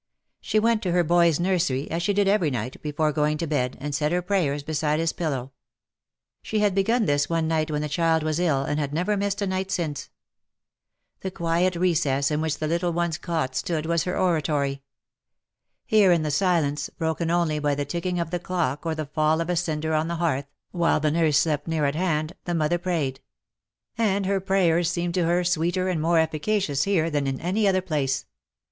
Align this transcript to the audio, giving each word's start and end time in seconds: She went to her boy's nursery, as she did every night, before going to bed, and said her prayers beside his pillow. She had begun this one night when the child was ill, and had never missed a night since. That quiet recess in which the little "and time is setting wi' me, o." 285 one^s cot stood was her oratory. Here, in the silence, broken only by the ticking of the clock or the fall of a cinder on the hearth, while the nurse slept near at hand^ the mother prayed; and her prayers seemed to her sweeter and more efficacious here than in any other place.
She 0.39 0.57
went 0.57 0.81
to 0.81 0.93
her 0.93 1.03
boy's 1.03 1.39
nursery, 1.39 1.87
as 1.91 2.01
she 2.01 2.11
did 2.11 2.27
every 2.27 2.49
night, 2.49 2.81
before 2.81 3.11
going 3.11 3.37
to 3.37 3.45
bed, 3.45 3.77
and 3.79 3.93
said 3.93 4.11
her 4.11 4.23
prayers 4.23 4.63
beside 4.63 4.99
his 4.99 5.13
pillow. 5.13 5.51
She 6.41 6.57
had 6.57 6.73
begun 6.73 7.05
this 7.05 7.29
one 7.29 7.47
night 7.47 7.69
when 7.69 7.83
the 7.83 7.87
child 7.87 8.23
was 8.23 8.39
ill, 8.39 8.63
and 8.63 8.79
had 8.79 8.95
never 8.95 9.15
missed 9.15 9.43
a 9.43 9.45
night 9.45 9.69
since. 9.69 10.09
That 11.19 11.35
quiet 11.35 11.75
recess 11.75 12.31
in 12.31 12.41
which 12.41 12.57
the 12.57 12.65
little 12.67 12.89
"and 12.99 13.13
time 13.13 13.51
is 13.51 13.59
setting 13.59 13.75
wi' 13.75 13.75
me, 13.75 13.77
o." 13.77 13.81
285 13.83 13.85
one^s 13.85 13.85
cot 13.85 13.85
stood 13.85 13.85
was 13.85 14.03
her 14.05 14.19
oratory. 14.19 14.81
Here, 15.85 16.11
in 16.11 16.23
the 16.23 16.31
silence, 16.31 16.89
broken 16.89 17.29
only 17.29 17.59
by 17.59 17.75
the 17.75 17.85
ticking 17.85 18.19
of 18.19 18.31
the 18.31 18.39
clock 18.39 18.87
or 18.87 18.95
the 18.95 19.05
fall 19.05 19.39
of 19.39 19.51
a 19.51 19.55
cinder 19.55 19.93
on 19.93 20.07
the 20.07 20.15
hearth, 20.15 20.47
while 20.71 20.99
the 20.99 21.11
nurse 21.11 21.37
slept 21.37 21.67
near 21.67 21.85
at 21.85 21.93
hand^ 21.93 22.31
the 22.45 22.55
mother 22.55 22.79
prayed; 22.79 23.19
and 23.99 24.25
her 24.25 24.39
prayers 24.41 24.89
seemed 24.89 25.13
to 25.13 25.25
her 25.25 25.43
sweeter 25.43 25.87
and 25.89 26.01
more 26.01 26.17
efficacious 26.17 26.85
here 26.85 27.11
than 27.11 27.27
in 27.27 27.39
any 27.39 27.67
other 27.67 27.81
place. 27.81 28.25